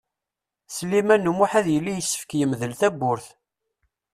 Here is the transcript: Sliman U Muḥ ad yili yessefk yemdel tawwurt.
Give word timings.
Sliman 0.75 1.29
U 1.31 1.33
Muḥ 1.37 1.51
ad 1.59 1.67
yili 1.73 1.93
yessefk 1.95 2.31
yemdel 2.39 2.73
tawwurt. 2.79 3.27